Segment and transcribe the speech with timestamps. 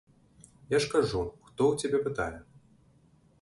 [0.75, 2.37] Я ж кажу, хто ў цябе пытае?